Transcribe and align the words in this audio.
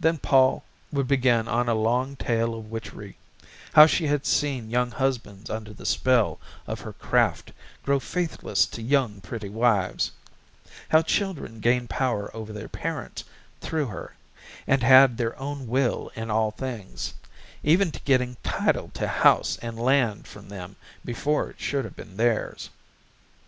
Then 0.00 0.18
Pol 0.18 0.64
would 0.90 1.06
begin 1.06 1.46
on 1.46 1.68
a 1.68 1.74
long 1.76 2.16
tale 2.16 2.56
of 2.56 2.68
witchery: 2.72 3.16
how 3.74 3.86
she 3.86 4.08
had 4.08 4.26
seen 4.26 4.68
young 4.68 4.90
husbands 4.90 5.48
under 5.48 5.72
the 5.72 5.86
spell 5.86 6.40
of 6.66 6.80
her 6.80 6.92
craft 6.92 7.52
grow 7.84 8.00
faithless 8.00 8.66
to 8.66 8.82
young, 8.82 9.20
pretty 9.20 9.48
wives; 9.48 10.10
how 10.88 11.02
children 11.02 11.60
gained 11.60 11.88
power 11.88 12.34
over 12.36 12.52
their 12.52 12.66
parents 12.68 13.22
through 13.60 13.86
her 13.86 14.14
and 14.66 14.82
had 14.82 15.16
their 15.18 15.38
own 15.38 15.68
will 15.68 16.10
in 16.16 16.32
all 16.32 16.50
things, 16.50 17.14
even 17.62 17.92
to 17.92 18.00
getting 18.00 18.36
title 18.42 18.90
to 18.94 19.06
house 19.06 19.56
and 19.62 19.78
land 19.78 20.26
from 20.26 20.48
them 20.48 20.74
before 21.04 21.50
it 21.50 21.60
should 21.60 21.84
have 21.84 21.94
been 21.94 22.16
theirs. 22.16 22.70